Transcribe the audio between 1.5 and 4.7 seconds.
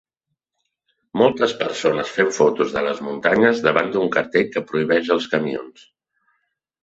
persones fent fotos de les muntanyes davant d'un cartell que